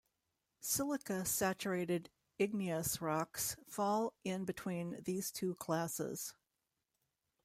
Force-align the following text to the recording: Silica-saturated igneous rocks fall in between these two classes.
Silica-saturated 0.61 2.09
igneous 2.39 3.01
rocks 3.03 3.55
fall 3.67 4.15
in 4.23 4.45
between 4.45 4.99
these 5.03 5.31
two 5.31 5.53
classes. 5.53 6.33